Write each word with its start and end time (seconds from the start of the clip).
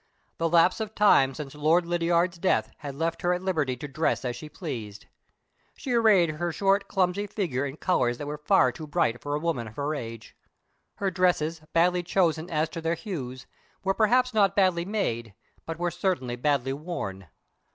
The 0.39 0.49
lapse 0.49 0.79
of 0.79 0.95
time 0.95 1.35
since 1.35 1.53
Lord 1.53 1.85
Lydiard's 1.85 2.39
death 2.39 2.71
had 2.77 2.95
left 2.95 3.21
her 3.21 3.33
at 3.35 3.43
liberty 3.43 3.77
to 3.77 3.87
dress 3.87 4.25
as 4.25 4.35
she 4.35 4.49
pleased. 4.49 5.05
She 5.75 5.93
arrayed 5.93 6.27
her 6.31 6.51
short, 6.51 6.87
clumsy 6.87 7.27
figure 7.27 7.67
in 7.67 7.77
colors 7.77 8.17
that 8.17 8.25
were 8.25 8.39
far 8.39 8.71
too 8.71 8.87
bright 8.87 9.21
for 9.21 9.35
a 9.35 9.39
woman 9.39 9.67
of 9.67 9.75
her 9.75 9.93
age. 9.93 10.35
Her 10.95 11.11
dresses, 11.11 11.61
badly 11.73 12.01
chosen 12.01 12.49
as 12.49 12.67
to 12.69 12.81
their 12.81 12.95
hues, 12.95 13.45
were 13.83 13.93
perhaps 13.93 14.33
not 14.33 14.55
badly 14.55 14.85
made, 14.85 15.35
but 15.67 15.77
were 15.77 15.91
certainly 15.91 16.35
badly 16.35 16.73
worn. 16.73 17.27